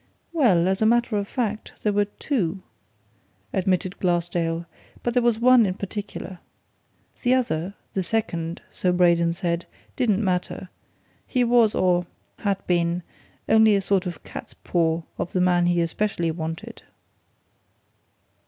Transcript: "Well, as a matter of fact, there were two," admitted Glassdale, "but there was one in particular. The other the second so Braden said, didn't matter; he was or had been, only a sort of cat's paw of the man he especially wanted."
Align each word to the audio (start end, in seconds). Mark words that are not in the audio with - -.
"Well, 0.33 0.67
as 0.67 0.81
a 0.81 0.87
matter 0.87 1.15
of 1.17 1.27
fact, 1.27 1.73
there 1.83 1.93
were 1.93 2.05
two," 2.05 2.63
admitted 3.53 3.99
Glassdale, 3.99 4.65
"but 5.03 5.13
there 5.13 5.21
was 5.21 5.37
one 5.37 5.63
in 5.63 5.75
particular. 5.75 6.39
The 7.21 7.35
other 7.35 7.75
the 7.93 8.01
second 8.01 8.63
so 8.71 8.91
Braden 8.91 9.33
said, 9.33 9.67
didn't 9.95 10.23
matter; 10.23 10.69
he 11.27 11.43
was 11.43 11.75
or 11.75 12.07
had 12.39 12.65
been, 12.65 13.03
only 13.47 13.75
a 13.75 13.79
sort 13.81 14.07
of 14.07 14.23
cat's 14.23 14.55
paw 14.63 15.03
of 15.19 15.33
the 15.33 15.39
man 15.41 15.67
he 15.67 15.81
especially 15.81 16.31
wanted." 16.31 16.81